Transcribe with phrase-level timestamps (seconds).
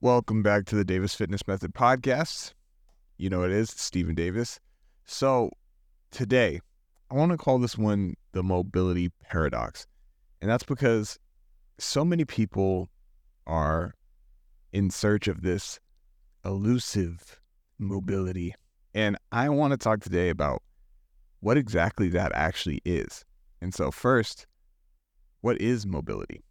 [0.00, 2.52] Welcome back to the Davis Fitness Method podcast.
[3.16, 4.60] You know it is Stephen Davis.
[5.06, 5.50] So
[6.12, 6.60] today,
[7.10, 9.88] I want to call this one the mobility paradox.
[10.40, 11.18] And that's because
[11.78, 12.88] so many people
[13.44, 13.92] are
[14.72, 15.80] in search of this
[16.44, 17.40] elusive
[17.80, 18.54] mobility.
[18.94, 20.62] And I want to talk today about
[21.40, 23.24] what exactly that actually is.
[23.60, 24.46] And so, first,
[25.40, 26.44] what is mobility?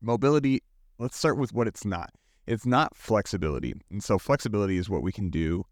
[0.00, 0.64] Mobility,
[0.98, 2.10] let's start with what it's not.
[2.46, 3.74] It's not flexibility.
[3.90, 5.64] And so, flexibility is what we can do.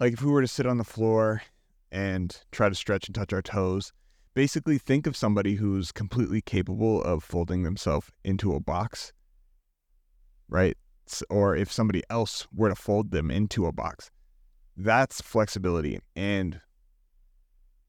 [0.00, 1.42] Like if we were to sit on the floor
[1.90, 3.92] and try to stretch and touch our toes,
[4.34, 9.12] basically think of somebody who's completely capable of folding themselves into a box,
[10.48, 10.76] right?
[11.30, 14.10] Or if somebody else were to fold them into a box,
[14.76, 15.98] that's flexibility.
[16.14, 16.60] And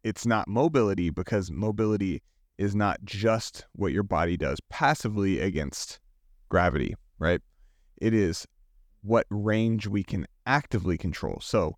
[0.03, 2.23] it's not mobility because mobility
[2.57, 5.99] is not just what your body does passively against
[6.49, 7.41] gravity, right?
[8.01, 8.47] It is
[9.01, 11.39] what range we can actively control.
[11.41, 11.77] So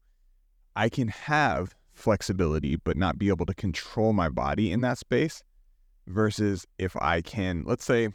[0.76, 5.44] I can have flexibility but not be able to control my body in that space
[6.08, 8.10] versus if I can, let's say,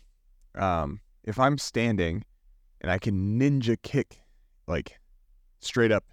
[0.57, 2.25] um, if I'm standing
[2.81, 4.19] and I can ninja kick
[4.67, 4.99] like
[5.61, 6.05] straight up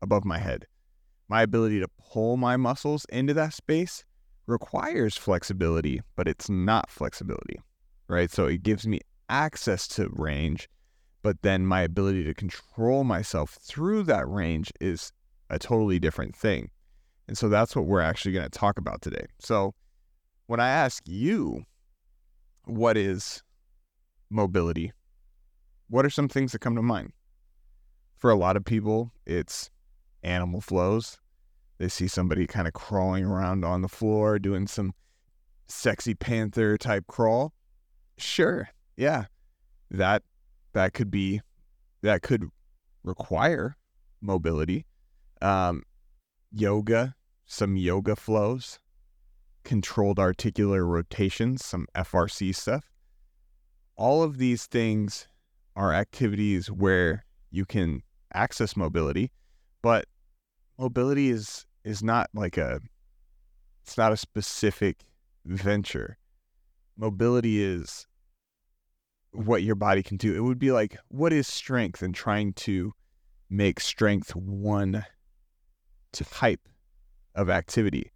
[0.00, 0.66] above my head,
[1.28, 4.04] my ability to pull my muscles into that space
[4.46, 7.60] requires flexibility, but it's not flexibility,
[8.08, 8.30] right?
[8.30, 10.68] So it gives me access to range,
[11.22, 15.12] but then my ability to control myself through that range is
[15.50, 16.70] a totally different thing.
[17.26, 19.26] And so that's what we're actually going to talk about today.
[19.38, 19.74] So
[20.46, 21.64] when I ask you,
[22.64, 23.42] what is
[24.30, 24.92] mobility?
[25.88, 27.12] What are some things that come to mind?
[28.16, 29.70] For a lot of people, it's
[30.22, 31.18] animal flows.
[31.78, 34.92] They see somebody kind of crawling around on the floor doing some
[35.68, 37.52] sexy panther type crawl.
[38.16, 38.68] Sure.
[38.98, 39.26] Yeah.
[39.92, 40.24] That
[40.74, 41.40] that could be
[42.02, 42.50] that could
[43.04, 43.76] require
[44.20, 44.86] mobility.
[45.40, 45.84] Um,
[46.52, 47.14] yoga,
[47.46, 48.80] some yoga flows,
[49.64, 52.90] controlled articular rotations, some FRC stuff.
[53.96, 55.28] All of these things
[55.76, 58.02] are activities where you can
[58.34, 59.30] access mobility,
[59.80, 60.06] but
[60.76, 62.80] mobility is is not like a
[63.84, 65.04] it's not a specific
[65.46, 66.18] venture.
[66.96, 68.08] Mobility is
[69.38, 70.34] what your body can do.
[70.34, 72.92] It would be like what is strength and trying to
[73.48, 75.04] make strength one
[76.12, 76.68] type
[77.34, 78.10] of activity,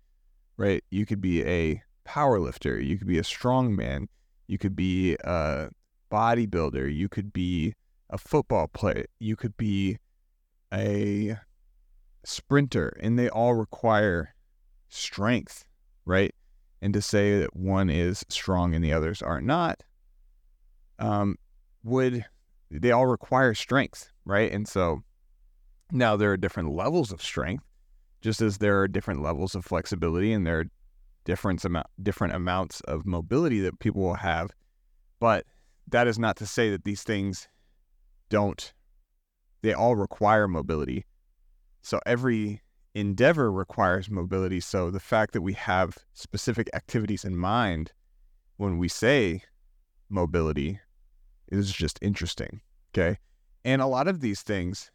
[0.57, 0.83] right?
[0.91, 4.09] You could be a power lifter, you could be a strong man,
[4.49, 5.69] you could be a
[6.11, 7.75] bodybuilder, you could be
[8.11, 9.99] a football player, you could be
[10.75, 11.37] a
[12.25, 14.35] sprinter, and they all require
[14.89, 15.65] strength,
[16.05, 16.35] right?
[16.81, 19.85] And to say that one is strong and the others are not,
[20.99, 21.37] um,
[21.83, 22.25] would
[22.71, 24.51] they all require strength, right?
[24.51, 25.03] And so
[25.91, 27.65] now there are different levels of strength,
[28.21, 30.65] just as there are different levels of flexibility and there are
[31.25, 34.51] different amount different amounts of mobility that people will have.
[35.21, 35.47] But
[35.89, 37.49] that is not to say that these things
[38.29, 38.73] don't
[39.61, 41.05] they all require mobility
[41.83, 42.63] so every
[42.95, 44.61] endeavor requires mobility.
[44.61, 47.93] So the fact that we have specific activities in mind
[48.57, 49.43] when we say
[50.13, 50.81] mobility
[51.49, 52.61] is just interesting.
[52.95, 53.19] Okay.
[53.65, 54.91] And a lot of these things,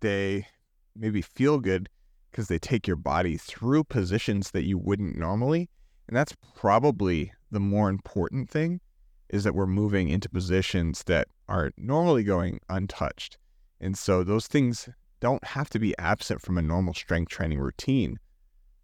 [0.00, 0.46] they
[0.94, 1.88] maybe feel good
[2.30, 5.68] because they take your body through positions that you wouldn't normally.
[6.08, 8.80] And that's probably the more important thing
[9.28, 13.38] is that we're moving into positions that are normally going untouched.
[13.80, 14.88] And so those things
[15.20, 18.18] don't have to be absent from a normal strength training routine,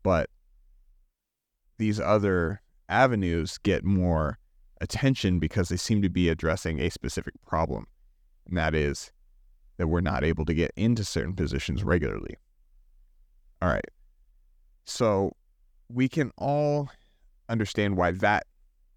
[0.03, 0.29] but
[1.79, 4.39] these other avenues get more
[4.83, 7.87] attention because they seem to be addressing a specific problem,
[8.47, 9.13] and that is
[9.79, 12.37] that we're not able to get into certain positions regularly.
[13.63, 13.85] All right.
[14.85, 15.37] So
[15.89, 16.91] we can all
[17.49, 18.45] understand why that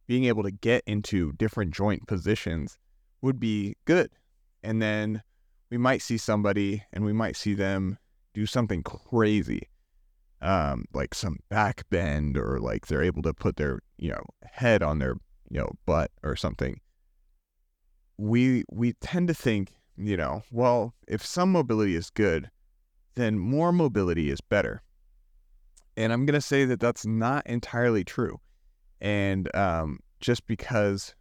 [0.08, 2.78] being able to get into different joint positions
[3.22, 4.10] would be good.
[4.64, 5.22] And then
[5.70, 7.98] we might see somebody and we might see them
[8.34, 9.70] do something crazy,
[10.42, 14.84] um, like some back bend or like they're able to put their you know head
[14.84, 15.16] on their
[15.56, 16.82] you know butt or something.
[18.18, 22.52] We we tend to think you know well if some mobility is good,
[23.16, 24.84] then more mobility is better.
[25.96, 28.42] And I'm gonna say that that's not entirely true,
[29.00, 31.16] and um, just because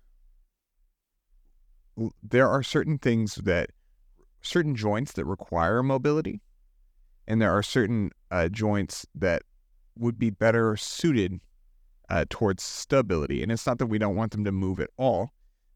[2.21, 3.71] there are certain things that
[4.43, 6.41] certain joints that require mobility,
[7.29, 9.43] and there are certain uh, joints that
[9.97, 11.39] would be better suited
[12.11, 13.43] uh, towards stability.
[13.43, 15.33] And it's not that we don't want them to move at all,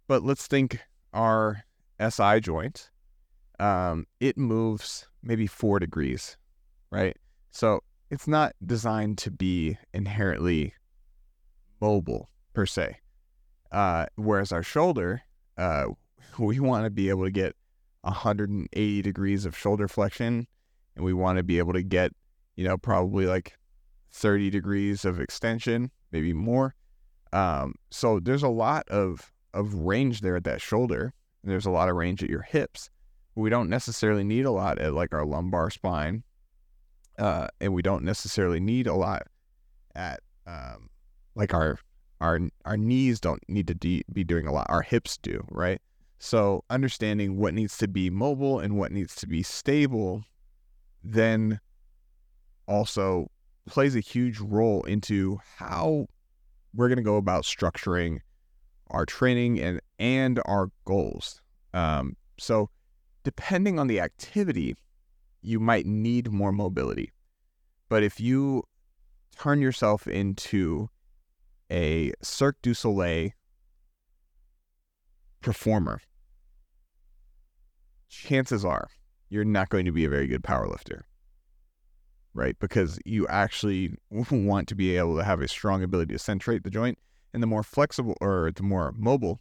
[0.06, 0.80] but let's think
[1.12, 1.64] our
[2.06, 2.90] SI joint,
[3.58, 6.36] um, it moves maybe four degrees,
[6.90, 7.16] right?
[7.50, 7.80] So
[8.10, 10.74] it's not designed to be inherently
[11.80, 12.98] mobile per se.
[13.70, 15.22] Uh, whereas our shoulder,
[15.56, 15.86] uh,
[16.38, 17.54] we want to be able to get
[18.02, 20.46] 180 degrees of shoulder flexion,
[20.96, 22.12] and we want to be able to get,
[22.56, 23.56] you know, probably like
[24.12, 26.74] 30 degrees of extension, maybe more.
[27.32, 31.12] Um, so there's a lot of of range there at that shoulder.
[31.42, 32.90] There's a lot of range at your hips.
[33.34, 36.24] We don't necessarily need a lot at like our lumbar spine,
[37.18, 39.22] uh, and we don't necessarily need a lot
[39.94, 40.90] at um,
[41.34, 41.78] like our
[42.20, 44.66] our our knees don't need to de- be doing a lot.
[44.68, 45.80] Our hips do, right?
[46.18, 50.24] So understanding what needs to be mobile and what needs to be stable,
[51.04, 51.60] then
[52.66, 53.30] also
[53.70, 56.06] plays a huge role into how
[56.74, 58.20] we're going to go about structuring
[58.90, 61.40] our training and and our goals.
[61.74, 62.70] Um, so
[63.24, 64.74] depending on the activity,
[65.42, 67.12] you might need more mobility.
[67.88, 68.64] But if you
[69.36, 70.88] turn yourself into
[71.70, 73.30] a Cirque du Soleil
[75.40, 76.00] performer,
[78.08, 78.88] chances are
[79.28, 81.04] you're not going to be a very good power lifter,
[82.34, 82.56] right?
[82.58, 86.70] Because you actually want to be able to have a strong ability to centrate the
[86.70, 86.98] joint.
[87.34, 89.40] And the more flexible or the more mobile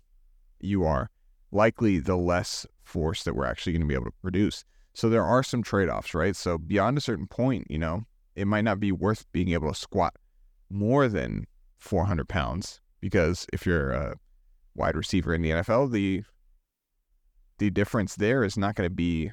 [0.60, 1.10] you are,
[1.52, 4.66] likely the less force that we're actually going to be able to produce.
[4.94, 6.36] So there are some trade offs, right?
[6.36, 8.04] So beyond a certain point, you know,
[8.36, 10.16] it might not be worth being able to squat
[10.70, 11.46] more than
[11.78, 14.16] 400 pounds because if you're a
[14.76, 16.24] wide receiver in the NFL, the
[17.58, 19.32] the difference there is not going to be.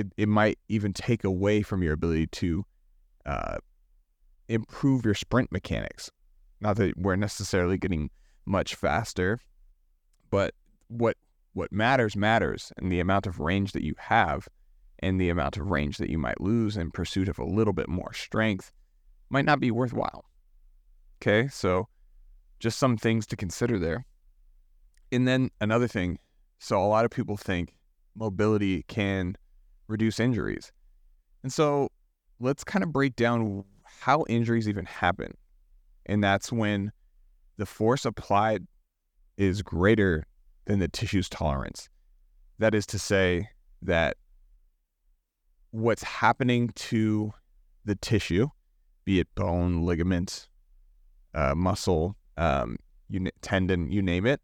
[0.00, 2.64] It it might even take away from your ability to
[3.26, 3.58] uh,
[4.48, 6.10] improve your sprint mechanics.
[6.60, 8.10] Not that we're necessarily getting
[8.46, 9.38] much faster,
[10.30, 10.54] but
[10.88, 11.16] what
[11.52, 14.48] what matters matters, and the amount of range that you have,
[15.00, 17.88] and the amount of range that you might lose in pursuit of a little bit
[17.88, 18.72] more strength,
[19.28, 20.24] might not be worthwhile.
[21.20, 21.88] Okay, so
[22.58, 24.06] just some things to consider there.
[25.12, 26.18] And then another thing
[26.60, 27.74] so a lot of people think
[28.14, 29.34] mobility can
[29.90, 30.72] reduce injuries.
[31.42, 31.90] And so
[32.38, 35.36] let's kind of break down how injuries even happen.
[36.06, 36.92] And that's when
[37.56, 38.66] the force applied
[39.36, 40.24] is greater
[40.64, 41.88] than the tissue's tolerance.
[42.58, 43.48] That is to say
[43.82, 44.16] that
[45.70, 47.32] what's happening to
[47.84, 48.48] the tissue,
[49.04, 50.48] be it bone, ligament,
[51.34, 52.76] uh, muscle, um,
[53.08, 54.40] you, tendon, you name it,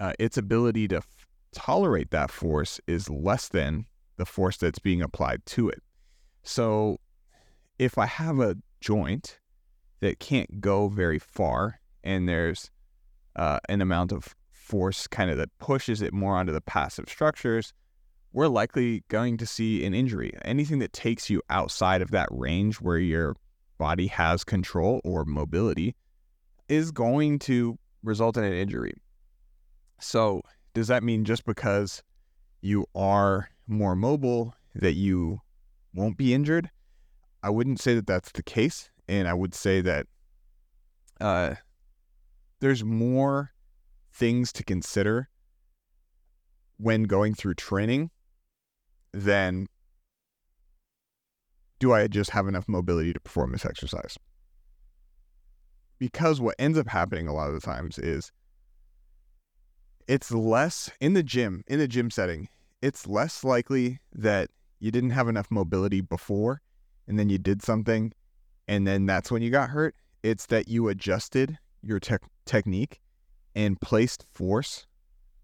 [0.00, 3.86] uh, its ability to f- tolerate that force is less than
[4.22, 5.82] the force that's being applied to it.
[6.44, 6.98] So
[7.80, 9.40] if I have a joint
[9.98, 12.70] that can't go very far and there's
[13.34, 17.74] uh, an amount of force kind of that pushes it more onto the passive structures,
[18.32, 20.32] we're likely going to see an injury.
[20.44, 23.34] Anything that takes you outside of that range where your
[23.76, 25.96] body has control or mobility
[26.68, 28.94] is going to result in an injury.
[29.98, 30.42] So,
[30.74, 32.04] does that mean just because
[32.62, 35.40] you are more mobile that you
[35.92, 36.70] won't be injured?
[37.42, 38.88] I wouldn't say that that's the case.
[39.08, 40.06] And I would say that
[41.20, 41.56] uh,
[42.60, 43.50] there's more
[44.12, 45.28] things to consider
[46.78, 48.10] when going through training
[49.12, 49.66] than
[51.78, 54.16] do I just have enough mobility to perform this exercise?
[55.98, 58.30] Because what ends up happening a lot of the times is
[60.08, 62.48] it's less in the gym, in the gym setting,
[62.80, 66.60] it's less likely that you didn't have enough mobility before
[67.06, 68.12] and then you did something
[68.68, 69.94] and then that's when you got hurt.
[70.22, 73.00] It's that you adjusted your te- technique
[73.54, 74.86] and placed force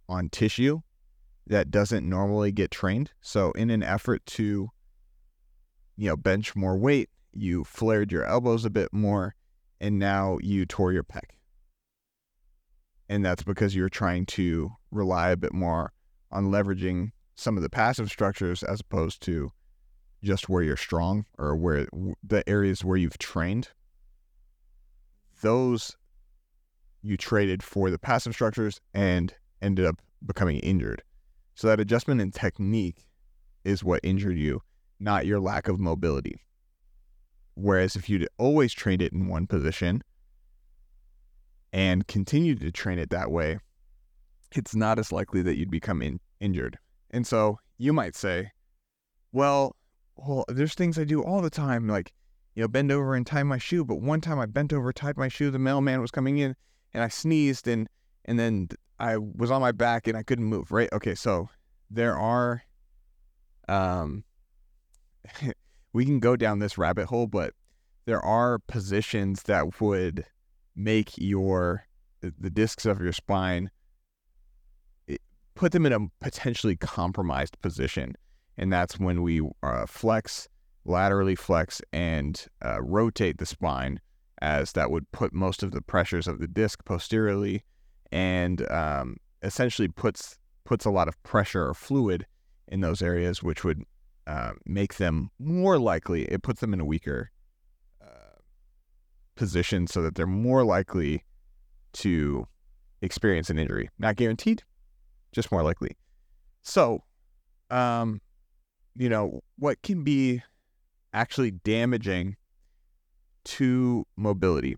[0.09, 0.81] on tissue
[1.47, 3.13] that doesn't normally get trained.
[3.21, 4.71] So in an effort to
[5.97, 9.35] you know bench more weight, you flared your elbows a bit more
[9.81, 11.38] and now you tore your pec
[13.09, 15.93] and that's because you're trying to rely a bit more
[16.31, 19.51] on leveraging some of the passive structures as opposed to
[20.23, 21.87] just where you're strong or where
[22.23, 23.69] the areas where you've trained.
[25.41, 25.97] Those
[27.03, 31.03] you traded for the passive structures and ended up becoming injured.
[31.55, 33.07] So that adjustment in technique
[33.65, 34.63] is what injured you
[35.01, 36.41] not your lack of mobility.
[37.55, 40.03] Whereas if you'd always trained it in one position
[41.73, 43.59] and continue to train it that way,
[44.53, 46.79] it's not as likely that you'd become in, injured.
[47.11, 48.51] And so you might say,
[49.33, 49.77] well,
[50.17, 52.13] well, there's things I do all the time, like,
[52.55, 53.85] you know, bend over and tie my shoe.
[53.85, 56.57] But one time I bent over, tied my shoe, the mailman was coming in,
[56.93, 57.89] and I sneezed, and
[58.25, 60.73] and then I was on my back and I couldn't move.
[60.73, 60.89] Right?
[60.93, 61.49] Okay, so
[61.91, 62.65] there are,
[63.69, 64.25] um,
[65.93, 67.55] we can go down this rabbit hole, but
[68.07, 70.25] there are positions that would
[70.79, 71.85] make your
[72.21, 73.71] the discs of your spine
[75.55, 78.15] put them in a potentially compromised position.
[78.57, 80.49] And that's when we uh, flex
[80.85, 84.01] laterally flex and uh, rotate the spine
[84.41, 87.63] as that would put most of the pressures of the disc posteriorly
[88.11, 92.27] and um, essentially puts puts a lot of pressure or fluid
[92.69, 93.83] in those areas which would
[94.27, 97.31] uh, make them more likely it puts them in a weaker
[99.39, 101.25] position so that they're more likely
[101.95, 102.47] to
[103.01, 103.89] experience an injury.
[103.99, 104.65] Not guaranteed,
[105.33, 105.97] just more likely.
[106.63, 107.05] So,
[107.71, 108.21] um,
[108.97, 110.43] you know, what can be
[111.15, 112.37] actually damaging
[113.45, 114.77] to mobility?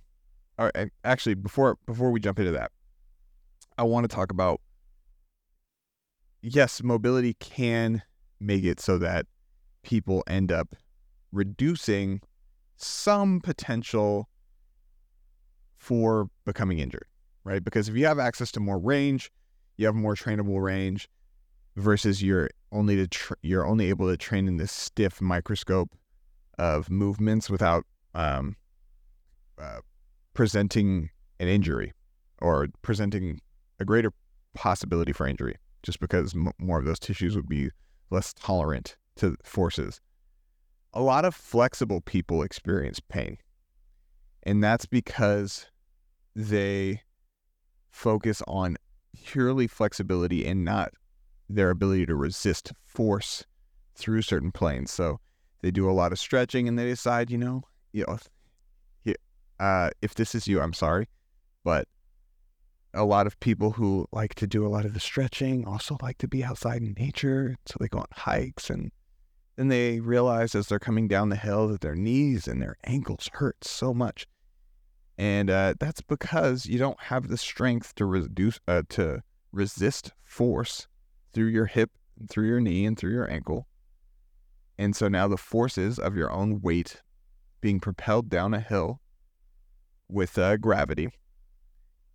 [0.58, 2.70] All right, actually, before before we jump into that,
[3.78, 4.60] I want to talk about
[6.42, 8.02] yes, mobility can
[8.38, 9.26] make it so that
[9.82, 10.76] people end up
[11.32, 12.20] reducing
[12.76, 14.28] some potential
[15.80, 17.06] for becoming injured,
[17.42, 17.64] right?
[17.64, 19.32] Because if you have access to more range,
[19.78, 21.08] you have more trainable range
[21.75, 25.90] versus you're only to you're only able to train in this stiff microscope
[26.58, 28.56] of movements without um,
[29.58, 29.80] uh,
[30.34, 31.08] presenting
[31.40, 31.94] an injury
[32.42, 33.40] or presenting
[33.80, 34.12] a greater
[34.54, 37.70] possibility for injury, just because m- more of those tissues would be
[38.10, 39.99] less tolerant to forces.
[40.92, 43.38] A lot of flexible people experience pain,
[44.42, 45.66] and that's because
[46.35, 47.02] they
[47.90, 48.76] focus on
[49.25, 50.92] purely flexibility and not
[51.49, 53.44] their ability to resist force
[53.94, 54.90] through certain planes.
[54.90, 55.20] So
[55.62, 58.18] they do a lot of stretching and they decide, you know, you know,
[59.61, 61.06] uh, if this is you, I'm sorry,
[61.64, 61.87] but
[62.94, 66.18] a lot of people who like to do a lot of the stretching also like
[66.18, 67.56] to be outside in nature.
[67.66, 68.90] So they go on hikes and
[69.56, 73.28] then they realize as they're coming down the hill that their knees and their ankles
[73.35, 74.26] hurt so much
[75.20, 79.22] and uh, that's because you don't have the strength to reduce uh, to
[79.52, 80.88] resist force
[81.34, 81.90] through your hip,
[82.30, 83.66] through your knee, and through your ankle.
[84.78, 87.02] And so now the forces of your own weight
[87.60, 89.02] being propelled down a hill
[90.08, 91.10] with uh, gravity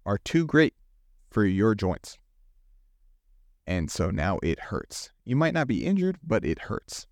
[0.03, 0.73] are too great
[1.29, 2.17] for your joints.
[3.67, 5.11] And so now it hurts.
[5.25, 7.05] You might not be injured, but it hurts,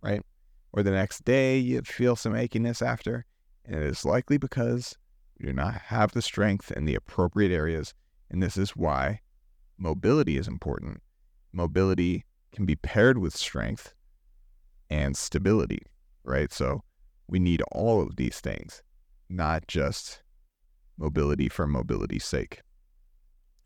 [0.00, 0.22] right?
[0.72, 3.26] Or the next day you feel some achiness after,
[3.64, 4.96] and it is likely because
[5.40, 7.94] do not have the strength in the appropriate areas.
[8.30, 9.20] And this is why
[9.78, 11.02] mobility is important.
[11.52, 13.94] Mobility can be paired with strength
[14.88, 15.82] and stability,
[16.24, 16.52] right?
[16.52, 16.82] So
[17.28, 18.82] we need all of these things,
[19.28, 20.22] not just
[20.98, 22.62] mobility for mobility's sake.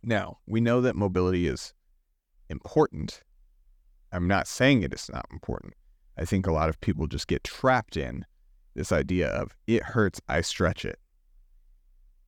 [0.03, 1.73] Now, we know that mobility is
[2.49, 3.23] important.
[4.13, 5.75] I'm not saying it is not important.
[6.17, 8.25] I think a lot of people just get trapped in
[8.75, 10.99] this idea of it hurts, I stretch it.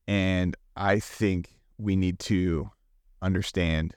[0.07, 2.71] And I think we need to
[3.21, 3.95] understand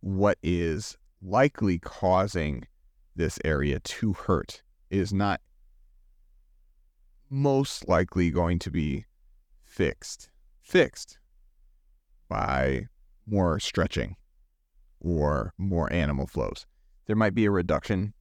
[0.00, 2.66] what is likely causing
[3.16, 4.62] this area to hurt.
[4.90, 5.40] It is not
[7.28, 9.06] most likely going to be
[9.64, 10.30] fixed
[10.66, 11.18] fixed
[12.28, 12.86] by
[13.26, 14.16] more stretching
[15.00, 16.66] or more animal flows.
[17.06, 18.14] There might be a reduction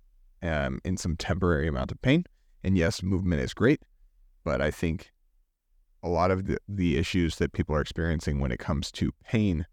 [0.43, 2.25] um, in some temporary amount of pain.
[2.63, 3.81] And yes, movement is great,
[4.43, 5.11] but I think
[6.05, 9.65] a lot of the, the issues that people are experiencing when it comes to pain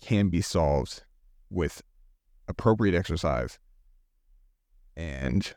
[0.00, 1.02] can be solved
[1.50, 1.82] with
[2.46, 3.58] appropriate exercise
[4.96, 5.54] and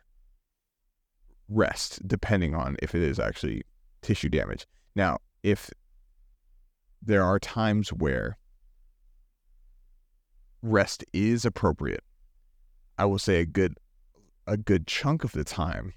[1.48, 3.62] rest, depending on if it is actually
[4.02, 4.66] tissue damage.
[4.96, 5.70] Now, if
[7.02, 8.40] there are times where
[10.64, 12.04] rest is appropriate,
[12.98, 13.78] I will say a good
[14.48, 15.94] a good chunk of the time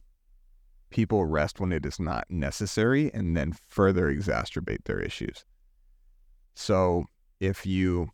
[0.91, 5.45] people rest when it is not necessary and then further exacerbate their issues.
[6.55, 7.05] So
[7.41, 8.11] if you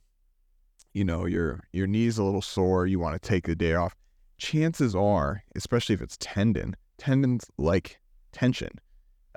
[0.93, 3.97] you know your your knee's a little sore, you want to take the day off,
[4.39, 8.01] chances are, especially if it's tendon, tendons like
[8.33, 8.71] tension.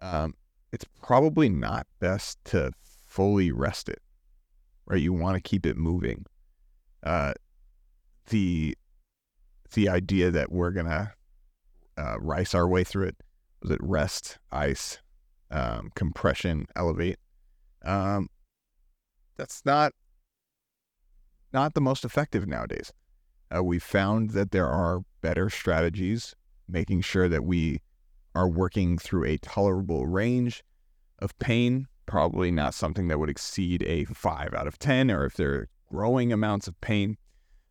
[0.01, 0.33] Um,
[0.71, 2.71] it's probably not best to
[3.07, 4.01] fully rest it,
[4.85, 5.01] right?
[5.01, 6.25] You want to keep it moving.
[7.03, 7.33] Uh,
[8.29, 8.77] the
[9.73, 11.13] the idea that we're gonna
[11.97, 13.15] uh, rice our way through it
[13.61, 14.99] was it rest, ice,
[15.51, 17.17] um, compression, elevate.
[17.83, 18.29] Um,
[19.37, 19.93] that's not
[21.53, 22.91] not the most effective nowadays.
[23.55, 26.35] Uh, we found that there are better strategies,
[26.67, 27.81] making sure that we
[28.35, 30.63] are working through a tolerable range
[31.19, 35.35] of pain probably not something that would exceed a five out of 10, or if
[35.35, 37.17] there are growing amounts of pain,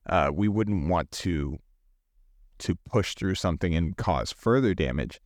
[0.09, 1.59] uh, we wouldn't want to
[2.59, 5.21] to push through something and cause further damage.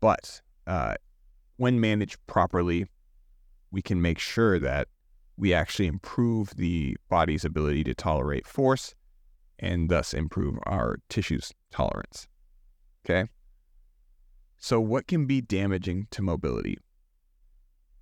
[0.00, 0.94] But uh,
[1.56, 2.86] when managed properly,
[3.70, 4.88] we can make sure that
[5.36, 8.94] we actually improve the body's ability to tolerate force
[9.58, 12.26] and thus improve our tissue's tolerance.
[13.04, 13.28] Okay.
[14.58, 16.78] So, what can be damaging to mobility?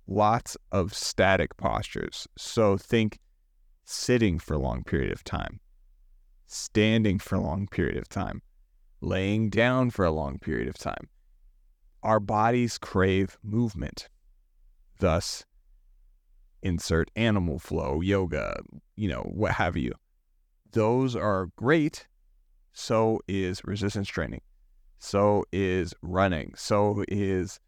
[0.07, 2.27] Lots of static postures.
[2.37, 3.19] So, think
[3.83, 5.59] sitting for a long period of time,
[6.47, 8.41] standing for a long period of time,
[9.01, 11.09] laying down for a long period of time.
[12.05, 14.09] Our bodies crave movement.
[14.99, 15.43] Thus,
[16.61, 18.59] insert animal flow, yoga,
[18.95, 19.91] you know, what have you.
[20.71, 22.07] Those are great.
[22.73, 24.41] So is resistance training.
[24.99, 26.53] So is running.
[26.55, 27.59] So is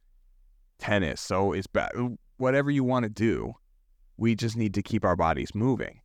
[0.78, 1.20] tennis.
[1.20, 1.90] So is ba-
[2.38, 3.54] whatever you want to do.
[4.18, 6.02] We just need to keep our bodies moving.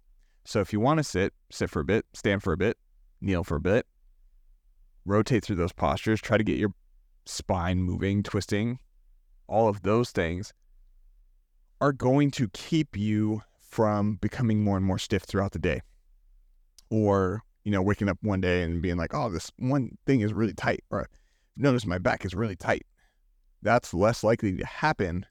[0.46, 2.78] So if you want to sit, sit for a bit, stand for a bit,
[3.20, 3.86] kneel for a bit,
[5.04, 6.72] rotate through those postures, try to get your
[7.24, 8.78] spine moving, twisting,
[9.46, 10.52] all of those things
[11.80, 15.80] are going to keep you from becoming more and more stiff throughout the day.
[16.90, 20.32] Or, you know, waking up one day and being like, oh, this one thing is
[20.32, 21.08] really tight, or
[21.56, 22.86] notice my back is really tight.
[23.62, 25.26] That's less likely to happen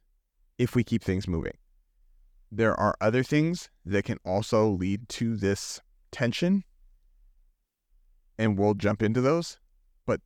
[0.58, 1.54] if we keep things moving.
[2.52, 5.80] There are other things that can also lead to this
[6.12, 6.64] tension,
[8.38, 9.58] and we'll jump into those.
[10.06, 10.20] But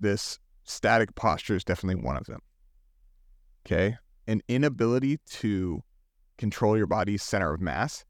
[0.00, 2.40] this static posture is definitely one of them.
[3.66, 5.82] Okay an inability to
[6.38, 8.04] control your body's center of mass.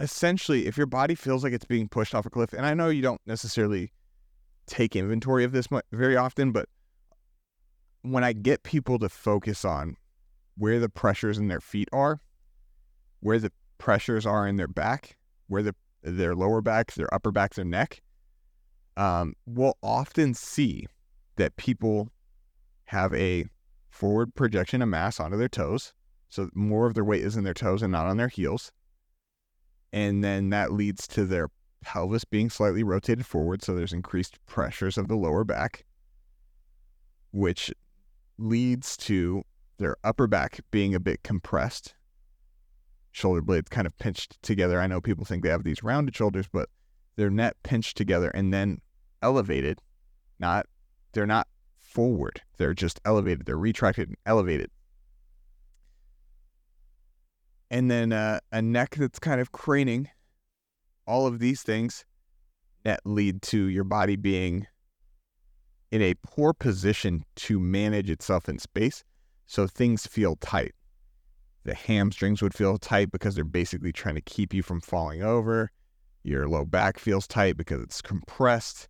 [0.00, 2.88] Essentially, if your body feels like it's being pushed off a cliff, and I know
[2.88, 3.92] you don't necessarily
[4.66, 6.68] take inventory of this very often, but
[8.02, 9.96] when I get people to focus on
[10.56, 12.20] where the pressures in their feet are,
[13.20, 17.54] where the pressures are in their back, where the their lower back, their upper back,
[17.54, 18.02] their neck,
[18.96, 20.86] um, we'll often see
[21.36, 22.10] that people
[22.84, 23.46] have a
[23.88, 25.92] forward projection of mass onto their toes.
[26.28, 28.72] So more of their weight is in their toes and not on their heels.
[29.92, 31.48] And then that leads to their
[31.82, 33.62] pelvis being slightly rotated forward.
[33.62, 35.84] So there's increased pressures of the lower back,
[37.30, 37.72] which
[38.36, 39.44] leads to
[39.78, 41.94] their upper back being a bit compressed,
[43.12, 44.80] shoulder blades kind of pinched together.
[44.80, 46.68] I know people think they have these rounded shoulders, but
[47.16, 48.80] they're net pinched together and then
[49.22, 49.78] elevated.
[50.40, 50.66] Not,
[51.14, 51.48] they're not
[51.78, 52.42] forward.
[52.58, 53.46] They're just elevated.
[53.46, 54.70] They're retracted and elevated.
[57.70, 60.08] And then uh, a neck that's kind of craning.
[61.06, 62.04] All of these things
[62.84, 64.66] that lead to your body being
[65.90, 69.04] in a poor position to manage itself in space.
[69.46, 70.72] So things feel tight.
[71.64, 75.70] The hamstrings would feel tight because they're basically trying to keep you from falling over.
[76.22, 78.88] Your low back feels tight because it's compressed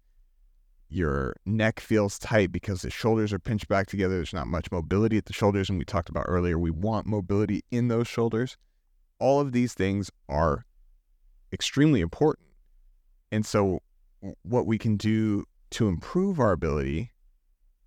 [0.94, 4.14] your neck feels tight because the shoulders are pinched back together.
[4.14, 5.68] There's not much mobility at the shoulders.
[5.68, 8.56] And we talked about earlier, we want mobility in those shoulders.
[9.18, 10.64] All of these things are
[11.52, 12.48] extremely important.
[13.32, 13.80] And so,
[14.42, 17.10] what we can do to improve our ability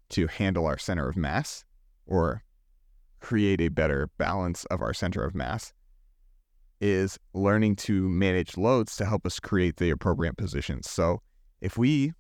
[0.09, 1.63] to handle our center of mass
[2.05, 2.43] or
[3.19, 5.73] create a better balance of our center of mass
[6.79, 10.89] is learning to manage loads to help us create the appropriate positions.
[10.89, 11.21] So,
[11.61, 12.13] if we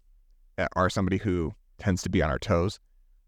[0.75, 2.79] are somebody who tends to be on our toes,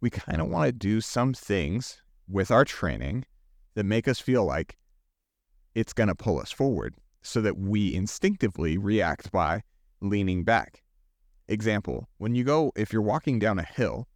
[0.02, 3.26] we kind of want to do some things with our training
[3.76, 4.78] that make us feel like
[5.76, 9.62] it's going to pull us forward so that we instinctively react by
[10.02, 10.84] leaning back.
[11.48, 14.08] Example, when you go, if you're walking down a hill,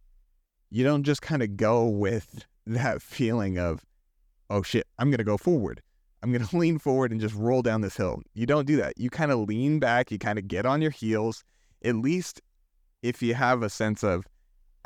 [0.70, 3.84] you don't just kind of go with that feeling of,
[4.50, 5.82] oh shit, I'm going to go forward.
[6.22, 8.22] I'm going to lean forward and just roll down this hill.
[8.34, 8.94] You don't do that.
[8.98, 11.44] You kind of lean back, you kind of get on your heels,
[11.84, 12.40] at least
[13.04, 14.24] if you have a sense of,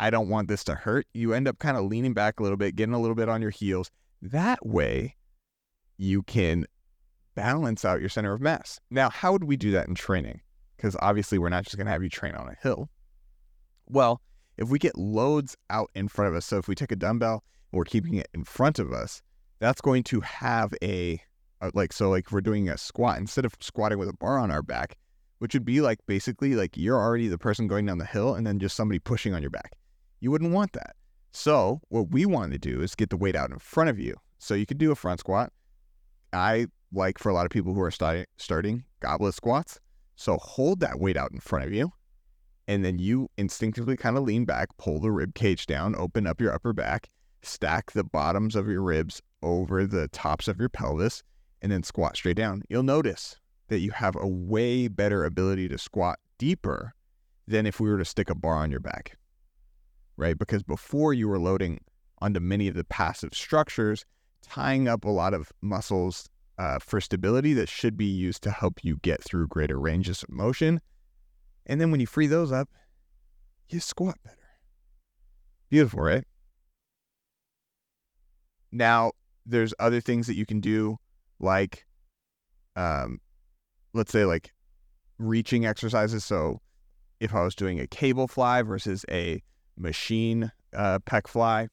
[0.01, 2.59] I don't want this to hurt, you end up kind of leaning back a little
[2.59, 3.93] bit, getting a little bit on your heels.
[4.21, 5.15] That way,
[5.99, 6.67] you can
[7.37, 8.81] balance out your center of mass.
[8.91, 10.41] Now, how would we do that in training?
[10.77, 12.91] Because obviously, we're not just going to have you train on a hill.
[13.87, 14.21] Well,
[14.57, 17.45] if we get loads out in front of us, so if we take a dumbbell
[17.71, 19.23] and we're keeping it in front of us,
[19.61, 21.23] that's going to have a,
[21.73, 24.51] like, so like if we're doing a squat, instead of squatting with a bar on
[24.51, 24.97] our back,
[25.39, 28.47] which would be like basically like you're already the person going down the hill and
[28.47, 29.73] then just somebody pushing on your back.
[30.21, 30.97] You wouldn't want that.
[31.33, 34.17] So, what we want to do is get the weight out in front of you.
[34.39, 35.53] So, you could do a front squat.
[36.33, 39.79] I like for a lot of people who are starting starting goblet squats.
[40.17, 41.93] So, hold that weight out in front of you.
[42.67, 46.41] And then you instinctively kind of lean back, pull the rib cage down, open up
[46.41, 47.09] your upper back,
[47.43, 51.23] stack the bottoms of your ribs over the tops of your pelvis
[51.63, 53.37] and then squat straight down, you'll notice
[53.69, 56.95] that you have a way better ability to squat deeper
[57.47, 59.17] than if we were to stick a bar on your back,
[60.17, 60.39] right?
[60.39, 61.81] Because before you were loading
[62.21, 64.05] onto many of the passive structures,
[64.43, 66.29] tying up a lot of muscles
[66.59, 70.31] uh, for stability that should be used to help you get through greater ranges of
[70.31, 70.81] motion.
[71.67, 72.69] And then when you free those up,
[73.69, 74.37] you squat better.
[75.71, 76.25] Beautiful, right?
[78.73, 79.13] Now,
[79.47, 80.99] there's other things that you can do,
[81.39, 81.87] like,
[82.77, 83.21] um,
[83.93, 84.53] let's say, like
[85.19, 86.25] reaching exercises.
[86.25, 86.61] So,
[87.21, 89.43] if I was doing a cable fly versus a
[89.77, 91.69] machine uh, pec fly,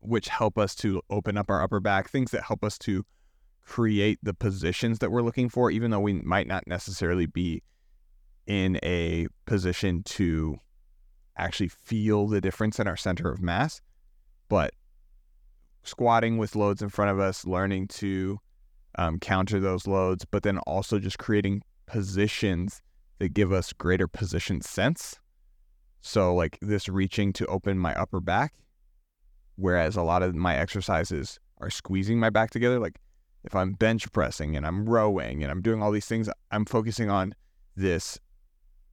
[0.00, 3.04] which help us to open up our upper back, things that help us to
[3.64, 7.62] create the positions that we're looking for, even though we might not necessarily be
[8.46, 10.56] in a position to
[11.36, 13.80] actually feel the difference in our center of mass.
[14.48, 14.74] But
[15.84, 18.38] squatting with loads in front of us, learning to
[18.96, 22.80] um, counter those loads, but then also just creating positions
[23.18, 25.16] that give us greater position sense.
[26.00, 28.54] So, like this reaching to open my upper back,
[29.56, 32.78] whereas a lot of my exercises are squeezing my back together.
[32.80, 32.98] Like
[33.44, 37.08] if I'm bench pressing and I'm rowing and I'm doing all these things, I'm focusing
[37.08, 37.34] on
[37.76, 38.18] this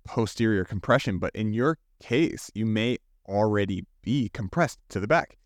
[0.05, 1.19] posterior compression.
[1.19, 5.37] But in your case, you may already be compressed to the back,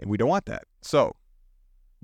[0.00, 0.64] and we don't want that.
[0.82, 1.14] So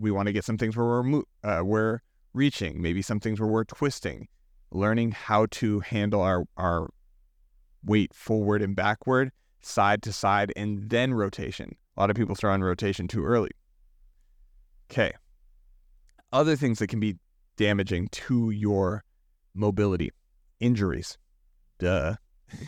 [0.00, 2.00] we want to get some things where we're uh, we're
[2.32, 4.28] reaching, maybe some things where we're twisting,
[4.70, 6.88] learning how to handle our our
[7.84, 11.76] weight forward and backward, side to side, and then rotation.
[11.96, 13.50] A lot of people throw in rotation too early.
[14.90, 15.12] Okay.
[16.32, 17.16] Other things that can be
[17.56, 19.04] damaging to your
[19.54, 20.10] mobility,
[20.60, 21.18] injuries.
[21.78, 22.16] Duh.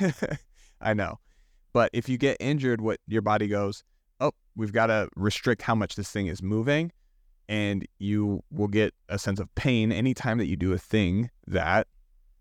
[0.81, 1.19] I know.
[1.73, 3.83] But if you get injured, what your body goes,
[4.21, 6.93] oh, we've got to restrict how much this thing is moving.
[7.53, 11.87] And you will get a sense of pain anytime that you do a thing that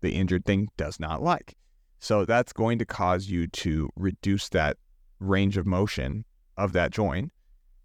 [0.00, 1.54] the injured thing does not like.
[1.98, 4.78] So that's going to cause you to reduce that
[5.20, 6.24] range of motion
[6.56, 7.30] of that joint,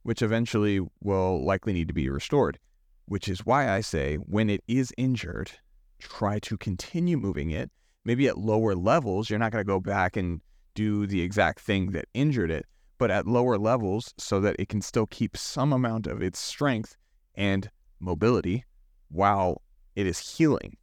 [0.04, 2.60] which eventually will likely need to be restored.
[3.08, 5.52] Which is why I say when it is injured,
[6.00, 7.70] try to continue moving it.
[8.06, 10.40] Maybe at lower levels, you're not going to go back and
[10.76, 12.66] do the exact thing that injured it,
[12.98, 16.96] but at lower levels so that it can still keep some amount of its strength
[17.38, 17.70] and
[18.00, 18.66] mobility
[19.10, 19.62] while
[19.96, 20.76] it is healing.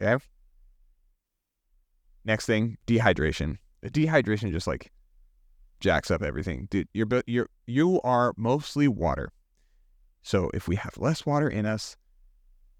[0.00, 0.22] Okay.
[2.24, 3.58] Next thing, dehydration.
[3.84, 4.92] Dehydration just like
[5.80, 6.68] jacks up everything.
[6.70, 9.32] Dude, you're you're you are mostly water.
[10.22, 11.96] So if we have less water in us,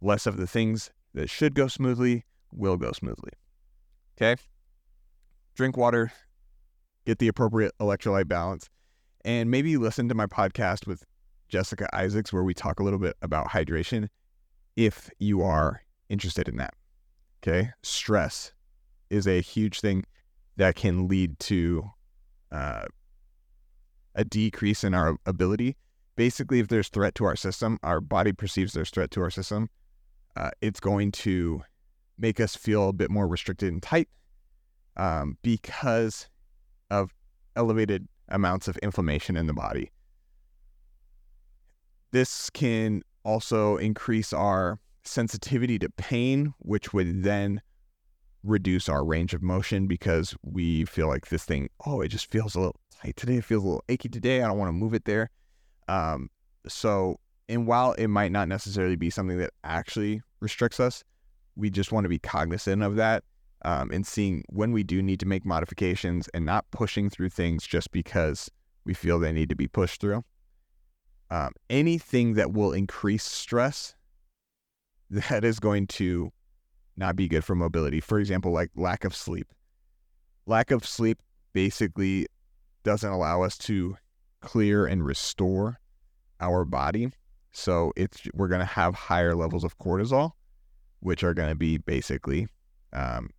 [0.01, 3.33] less of the things that should go smoothly will go smoothly.
[4.17, 4.41] Okay?
[5.55, 6.13] Drink water,
[7.05, 8.71] get the appropriate electrolyte balance,
[9.25, 11.05] and maybe listen to my podcast with
[11.53, 14.09] Jessica Isaacs where we talk a little bit about hydration
[14.75, 16.73] if you are interested in that.
[17.43, 17.71] Okay?
[17.83, 18.55] Stress
[19.11, 20.05] is a huge thing
[20.57, 21.91] that can lead to
[22.51, 22.87] uh,
[24.15, 25.77] a decrease in our ability.
[26.17, 29.69] Basically, if there's threat to our system, our body perceives there's threat to our system.
[30.35, 31.63] Uh, it's going to
[32.19, 34.09] make us feel a bit more restricted and tight
[34.97, 36.29] um, because
[36.91, 37.13] of
[37.57, 39.91] elevated amounts of inflammation in the body.
[42.13, 47.61] This can also increase our sensitivity to pain, which would then
[48.45, 52.55] reduce our range of motion because we feel like this thing, oh, it just feels
[52.55, 53.37] a little tight today.
[53.37, 54.43] It feels a little achy today.
[54.43, 55.31] I don't want to move it there.
[55.89, 56.29] Um,
[56.69, 61.03] so, and while it might not necessarily be something that actually restricts us,
[61.57, 63.25] we just want to be cognizant of that
[63.65, 67.67] um, and seeing when we do need to make modifications and not pushing through things
[67.67, 68.51] just because
[68.85, 70.25] we feel they need to be pushed through.
[71.33, 73.95] Um, anything that will increase stress,
[75.09, 76.31] that is going to
[76.95, 78.01] not be good for mobility.
[78.01, 79.47] For example, like lack of sleep.
[80.45, 81.23] Lack of sleep
[81.55, 82.27] basically
[82.85, 83.97] doesn't allow us to
[84.43, 85.81] clear and restore
[86.39, 87.11] our body.
[87.51, 90.33] So it's we're going to have higher levels of cortisol,
[91.01, 92.47] which are going to be basically
[92.93, 93.31] um,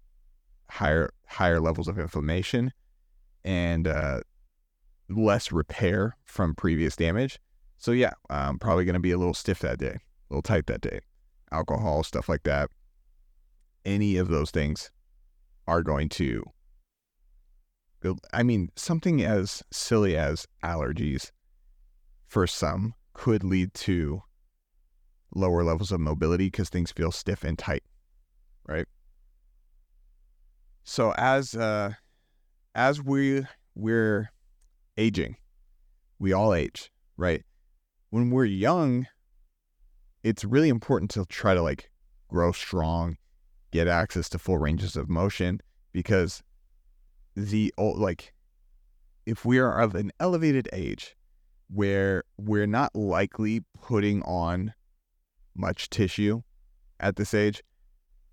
[0.67, 2.73] higher higher levels of inflammation
[3.45, 4.21] and uh,
[5.09, 7.37] less repair from previous damage.
[7.83, 10.67] So yeah, I'm probably going to be a little stiff that day, a little tight
[10.67, 11.01] that day.
[11.51, 12.69] Alcohol, stuff like that
[13.85, 14.89] any of those things
[15.67, 16.43] are going to
[18.33, 21.31] I mean, something as silly as allergies
[22.27, 24.23] for some could lead to
[25.33, 27.83] lower levels of mobility because things feel stiff and tight,
[28.67, 28.87] right?
[30.83, 31.93] So as uh,
[32.75, 34.31] as we we're
[34.97, 35.37] aging,
[36.19, 37.43] we all age, right?
[38.13, 39.07] When we're young,
[40.21, 41.89] it's really important to try to like
[42.27, 43.17] grow strong,
[43.71, 46.43] get access to full ranges of motion because
[47.35, 48.35] the old like
[49.25, 51.15] if we are of an elevated age
[51.71, 54.75] where we're not likely putting on
[55.55, 56.43] much tissue
[56.99, 57.63] at this age,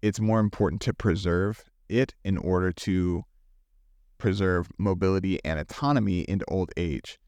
[0.02, 3.24] it's more important to preserve it in order to
[4.18, 7.18] preserve mobility and autonomy into old age.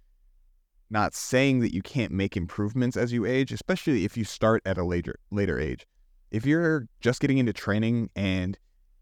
[0.92, 4.76] Not saying that you can't make improvements as you age, especially if you start at
[4.76, 5.86] a later later age.
[6.30, 8.58] If you're just getting into training and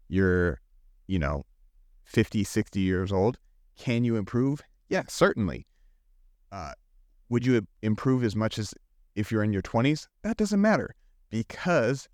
[0.07, 0.61] you're,
[1.07, 1.43] you know,
[2.05, 3.39] 50, 60 years old,
[3.77, 4.61] can you improve?
[4.87, 5.67] Yeah, certainly.
[6.49, 6.71] Uh,
[7.27, 8.73] would you improve as much as
[9.17, 10.07] if you're in your 20s?
[10.21, 10.95] That doesn't matter
[11.29, 12.07] because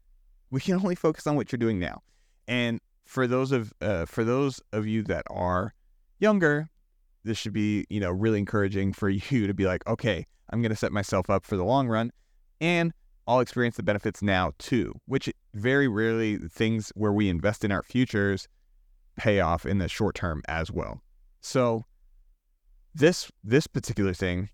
[0.49, 2.01] we can only focus on what you're doing now.
[2.47, 5.75] And for those of uh, for those of you that are
[6.17, 6.71] younger,
[7.23, 10.71] this should be you know really encouraging for you to be like, okay, I'm going
[10.71, 12.11] to set myself up for the long run,
[12.61, 12.93] and
[13.27, 14.93] I'll experience the benefits now too.
[15.05, 18.47] Which very rarely things where we invest in our futures
[19.17, 21.01] pay off in the short term as well.
[21.41, 21.83] So
[22.95, 24.49] this this particular thing,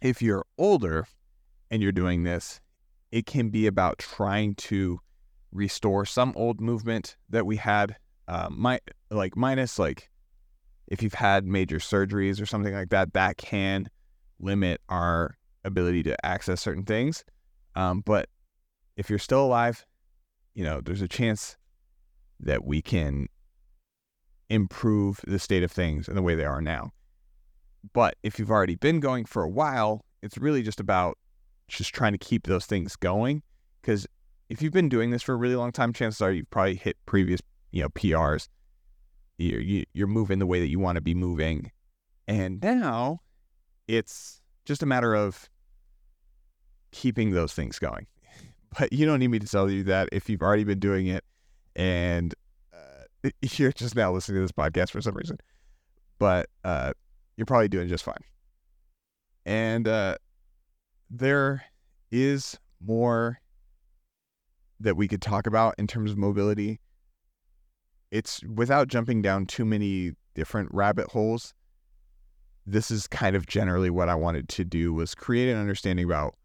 [0.00, 1.06] if you're older
[1.70, 2.60] and you're doing this,
[3.10, 5.00] it can be about trying to
[5.52, 7.96] restore some old movement that we had.
[8.28, 8.78] Uh, my
[9.10, 10.08] like minus like
[10.90, 13.88] if you've had major surgeries or something like that, that can
[14.40, 17.24] limit our ability to access certain things.
[17.76, 18.28] Um, but
[18.96, 19.86] if you're still alive,
[20.54, 21.56] you know, there's a chance
[22.40, 23.28] that we can
[24.48, 26.90] improve the state of things and the way they are now.
[27.92, 31.16] But if you've already been going for a while, it's really just about
[31.68, 33.42] just trying to keep those things going.
[33.80, 34.06] Because
[34.48, 36.96] if you've been doing this for a really long time, chances are you've probably hit
[37.06, 38.48] previous, you know, PRs.
[39.40, 41.70] You're, you're moving the way that you want to be moving.
[42.28, 43.20] And now
[43.88, 45.48] it's just a matter of
[46.92, 48.06] keeping those things going.
[48.78, 51.24] But you don't need me to tell you that if you've already been doing it
[51.74, 52.32] and
[52.72, 55.38] uh, you're just now listening to this podcast for some reason.
[56.20, 56.92] But uh,
[57.36, 58.22] you're probably doing just fine.
[59.44, 60.18] And uh,
[61.10, 61.64] there
[62.12, 63.40] is more
[64.78, 66.78] that we could talk about in terms of mobility.
[68.10, 71.54] It's without jumping down too many different rabbit holes.
[72.66, 76.36] This is kind of generally what I wanted to do was create an understanding about,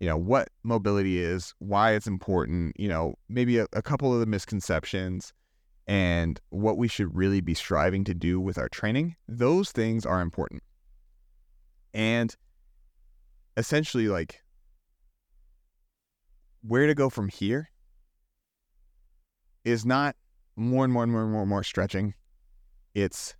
[0.00, 4.20] you know, what mobility is, why it's important, you know, maybe a, a couple of
[4.20, 5.32] the misconceptions,
[5.86, 10.20] and what we should really be striving to do with our training, those things are
[10.20, 10.62] important.
[11.94, 12.34] And
[13.56, 14.42] essentially, like,
[16.62, 17.70] where to go from here
[19.64, 20.16] is not
[20.56, 22.14] more and more and more and more and more stretching.
[22.94, 23.36] It's,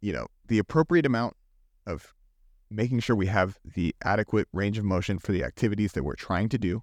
[0.00, 1.36] you know, the appropriate amount
[1.86, 2.14] of
[2.70, 6.48] making sure we have the adequate range of motion for the activities that we're trying
[6.48, 6.82] to do,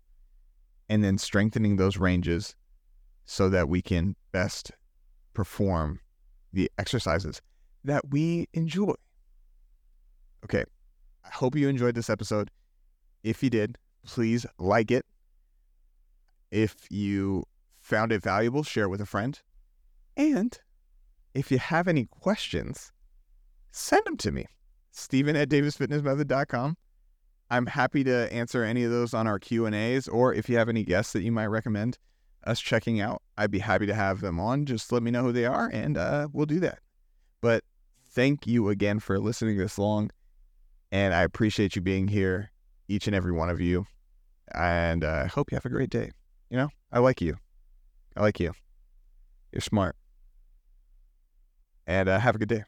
[0.88, 2.56] and then strengthening those ranges
[3.26, 4.72] so that we can best
[5.34, 6.00] perform
[6.54, 7.42] the exercises
[7.84, 8.94] that we enjoy.
[10.44, 10.64] Okay,
[11.26, 12.50] I hope you enjoyed this episode.
[13.24, 15.06] If you did, please like it.
[16.52, 17.46] If you
[17.90, 19.42] found it valuable, share it with a friend.
[20.16, 20.58] And
[21.34, 22.92] if you have any questions,
[23.72, 24.46] send them to me.
[24.92, 26.78] Stephen at davisfitnessmethod.com.
[27.52, 30.84] I'm happy to answer any of those on our Q&As or if you have any
[30.84, 31.98] guests that you might recommend
[32.44, 34.66] us checking out, I'd be happy to have them on.
[34.66, 36.80] Just let me know who they are and uh, we'll do that.
[37.42, 37.64] But
[38.12, 40.12] thank you again for listening this long.
[40.92, 42.52] And I appreciate you being here,
[42.88, 43.88] each and every one of you.
[44.54, 46.12] And I uh, hope you have a great day.
[46.50, 47.38] You know, I like you.
[48.20, 48.52] I like you.
[49.54, 49.96] You're smart.
[51.88, 52.64] And uh, have a good day.